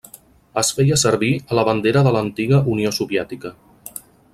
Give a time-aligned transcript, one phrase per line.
[0.61, 3.57] Es feia servir a la bandera de l'antiga Unió Soviètica.